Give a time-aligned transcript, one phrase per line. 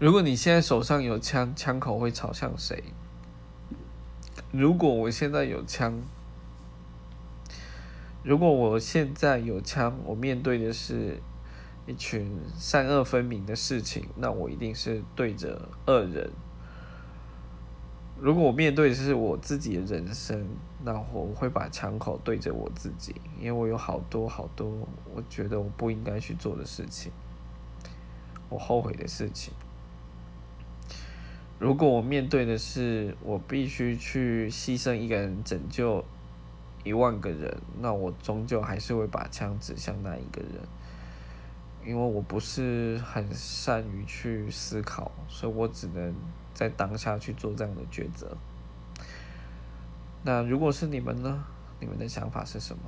[0.00, 2.82] 如果你现在手上有枪，枪口会朝向谁？
[4.50, 6.02] 如果我现在有枪，
[8.24, 11.20] 如果我现在有枪，我面对的是
[11.86, 12.28] 一群
[12.58, 16.28] 善恶分明的事情，那我一定是对着恶人。
[18.18, 20.44] 如果我面对的是我自己的人生，
[20.84, 24.68] 那我会把枪口对着我自己，因为我有好多好多
[25.14, 27.12] 我觉得我不应该去做的事情，
[28.48, 29.52] 我后悔的事情。
[31.64, 36.04] 如果我面对的是我必须去牺牲一个人拯救
[36.82, 40.60] 一万个人，那我终究还是会把枪指向那一个人，
[41.82, 46.14] 因为我不是很善于去思考，所以我只能
[46.52, 48.36] 在当下去做这样的抉择。
[50.22, 51.44] 那如果是你们呢？
[51.80, 52.82] 你们的想法是什么？